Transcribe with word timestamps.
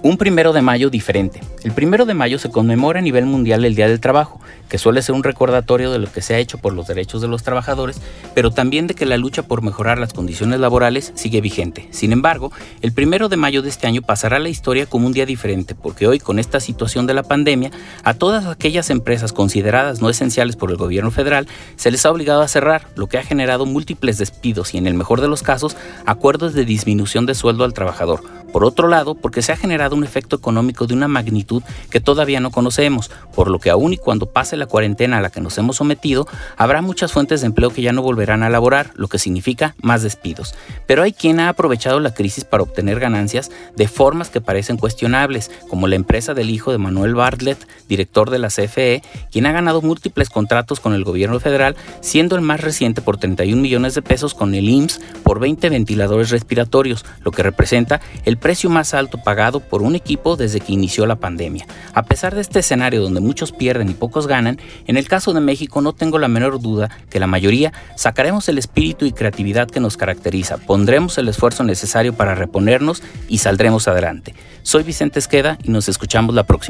Un 0.00 0.16
primero 0.16 0.52
de 0.52 0.62
mayo 0.62 0.90
diferente. 0.90 1.40
El 1.64 1.72
primero 1.72 2.06
de 2.06 2.14
mayo 2.14 2.38
se 2.38 2.52
conmemora 2.52 3.00
a 3.00 3.02
nivel 3.02 3.26
mundial 3.26 3.64
el 3.64 3.74
Día 3.74 3.88
del 3.88 3.98
Trabajo, 3.98 4.40
que 4.68 4.78
suele 4.78 5.02
ser 5.02 5.16
un 5.16 5.24
recordatorio 5.24 5.90
de 5.90 5.98
lo 5.98 6.10
que 6.10 6.22
se 6.22 6.36
ha 6.36 6.38
hecho 6.38 6.58
por 6.58 6.72
los 6.72 6.86
derechos 6.86 7.20
de 7.20 7.26
los 7.26 7.42
trabajadores, 7.42 8.00
pero 8.32 8.52
también 8.52 8.86
de 8.86 8.94
que 8.94 9.06
la 9.06 9.16
lucha 9.16 9.42
por 9.42 9.60
mejorar 9.60 9.98
las 9.98 10.12
condiciones 10.12 10.60
laborales 10.60 11.10
sigue 11.16 11.40
vigente. 11.40 11.88
Sin 11.90 12.12
embargo, 12.12 12.52
el 12.80 12.92
primero 12.92 13.28
de 13.28 13.38
mayo 13.38 13.60
de 13.60 13.70
este 13.70 13.88
año 13.88 14.00
pasará 14.00 14.36
a 14.36 14.40
la 14.40 14.48
historia 14.48 14.86
como 14.86 15.08
un 15.08 15.12
día 15.12 15.26
diferente, 15.26 15.74
porque 15.74 16.06
hoy, 16.06 16.20
con 16.20 16.38
esta 16.38 16.60
situación 16.60 17.08
de 17.08 17.14
la 17.14 17.24
pandemia, 17.24 17.72
a 18.04 18.14
todas 18.14 18.46
aquellas 18.46 18.90
empresas 18.90 19.32
consideradas 19.32 20.00
no 20.00 20.10
esenciales 20.10 20.54
por 20.54 20.70
el 20.70 20.76
gobierno 20.76 21.10
federal 21.10 21.48
se 21.74 21.90
les 21.90 22.06
ha 22.06 22.12
obligado 22.12 22.42
a 22.42 22.48
cerrar, 22.48 22.86
lo 22.94 23.08
que 23.08 23.18
ha 23.18 23.24
generado 23.24 23.66
múltiples 23.66 24.16
despidos 24.16 24.74
y, 24.74 24.78
en 24.78 24.86
el 24.86 24.94
mejor 24.94 25.20
de 25.20 25.28
los 25.28 25.42
casos, 25.42 25.76
acuerdos 26.06 26.54
de 26.54 26.64
disminución 26.64 27.26
de 27.26 27.34
sueldo 27.34 27.64
al 27.64 27.74
trabajador. 27.74 28.20
Por 28.58 28.64
otro 28.64 28.88
lado, 28.88 29.14
porque 29.14 29.40
se 29.40 29.52
ha 29.52 29.56
generado 29.56 29.94
un 29.94 30.02
efecto 30.02 30.34
económico 30.34 30.88
de 30.88 30.94
una 30.94 31.06
magnitud 31.06 31.62
que 31.90 32.00
todavía 32.00 32.40
no 32.40 32.50
conocemos, 32.50 33.08
por 33.32 33.50
lo 33.50 33.60
que 33.60 33.70
aún 33.70 33.92
y 33.92 33.98
cuando 33.98 34.32
pase 34.32 34.56
la 34.56 34.66
cuarentena 34.66 35.18
a 35.18 35.20
la 35.20 35.30
que 35.30 35.40
nos 35.40 35.56
hemos 35.58 35.76
sometido, 35.76 36.26
habrá 36.56 36.82
muchas 36.82 37.12
fuentes 37.12 37.40
de 37.40 37.46
empleo 37.46 37.70
que 37.70 37.82
ya 37.82 37.92
no 37.92 38.02
volverán 38.02 38.42
a 38.42 38.50
laborar, 38.50 38.90
lo 38.96 39.06
que 39.06 39.20
significa 39.20 39.76
más 39.80 40.02
despidos. 40.02 40.56
Pero 40.88 41.04
hay 41.04 41.12
quien 41.12 41.38
ha 41.38 41.50
aprovechado 41.50 42.00
la 42.00 42.14
crisis 42.14 42.44
para 42.44 42.64
obtener 42.64 42.98
ganancias 42.98 43.52
de 43.76 43.86
formas 43.86 44.28
que 44.28 44.40
parecen 44.40 44.76
cuestionables, 44.76 45.52
como 45.68 45.86
la 45.86 45.94
empresa 45.94 46.34
del 46.34 46.50
hijo 46.50 46.72
de 46.72 46.78
Manuel 46.78 47.14
Bartlett, 47.14 47.64
director 47.88 48.28
de 48.28 48.40
la 48.40 48.48
CFE, 48.48 49.04
quien 49.30 49.46
ha 49.46 49.52
ganado 49.52 49.82
múltiples 49.82 50.30
contratos 50.30 50.80
con 50.80 50.94
el 50.94 51.04
gobierno 51.04 51.38
federal, 51.38 51.76
siendo 52.00 52.34
el 52.34 52.42
más 52.42 52.60
reciente 52.60 53.02
por 53.02 53.18
31 53.18 53.62
millones 53.62 53.94
de 53.94 54.02
pesos 54.02 54.34
con 54.34 54.56
el 54.56 54.68
IMSS 54.68 55.00
por 55.22 55.38
20 55.38 55.70
ventiladores 55.70 56.30
respiratorios, 56.30 57.04
lo 57.22 57.30
que 57.30 57.44
representa 57.44 58.00
el 58.24 58.36
precio 58.48 58.70
más 58.70 58.94
alto 58.94 59.18
pagado 59.18 59.60
por 59.60 59.82
un 59.82 59.94
equipo 59.94 60.34
desde 60.34 60.60
que 60.60 60.72
inició 60.72 61.04
la 61.04 61.16
pandemia. 61.16 61.66
A 61.92 62.04
pesar 62.04 62.34
de 62.34 62.40
este 62.40 62.60
escenario 62.60 63.02
donde 63.02 63.20
muchos 63.20 63.52
pierden 63.52 63.90
y 63.90 63.92
pocos 63.92 64.26
ganan, 64.26 64.58
en 64.86 64.96
el 64.96 65.06
caso 65.06 65.34
de 65.34 65.40
México 65.40 65.82
no 65.82 65.92
tengo 65.92 66.18
la 66.18 66.28
menor 66.28 66.58
duda 66.58 66.88
que 67.10 67.20
la 67.20 67.26
mayoría 67.26 67.74
sacaremos 67.94 68.48
el 68.48 68.56
espíritu 68.56 69.04
y 69.04 69.12
creatividad 69.12 69.68
que 69.68 69.80
nos 69.80 69.98
caracteriza, 69.98 70.56
pondremos 70.56 71.18
el 71.18 71.28
esfuerzo 71.28 71.62
necesario 71.62 72.14
para 72.14 72.34
reponernos 72.34 73.02
y 73.28 73.36
saldremos 73.36 73.86
adelante. 73.86 74.34
Soy 74.62 74.82
Vicente 74.82 75.18
Esqueda 75.18 75.58
y 75.62 75.70
nos 75.70 75.90
escuchamos 75.90 76.34
la 76.34 76.44
próxima. 76.44 76.66